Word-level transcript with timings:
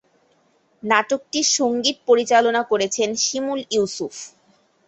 নাটকটির 0.83 1.47
সঙ্গীত 1.57 1.97
পরিচালনা 2.09 2.61
করেছেন 2.71 3.09
শিমুল 3.25 3.59
ইউসুফ। 3.71 4.15